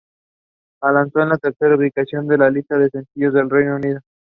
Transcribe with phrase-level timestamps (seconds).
[0.81, 3.99] Alcanzó la tercera ubicación de la lista de sencillos del Reino Unido.